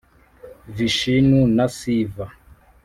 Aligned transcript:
vishinu 0.75 1.39
na 1.55 1.65
siva 1.75 2.25